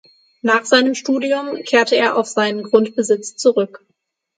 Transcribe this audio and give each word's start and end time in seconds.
Nach 0.41 0.65
seinem 0.65 0.95
Studium 0.95 1.61
kehrte 1.61 1.95
er 1.95 2.17
auf 2.17 2.25
seinen 2.25 2.63
Grundbesitz 2.63 3.35
zurück. 3.35 3.85